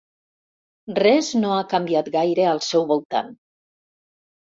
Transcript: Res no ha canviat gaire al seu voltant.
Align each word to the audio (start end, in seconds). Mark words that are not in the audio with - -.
Res 0.99 1.27
no 1.43 1.51
ha 1.57 1.67
canviat 1.73 2.09
gaire 2.15 2.47
al 2.53 2.63
seu 2.69 2.87
voltant. 2.93 3.29